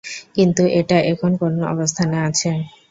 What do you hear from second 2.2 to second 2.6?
আছে?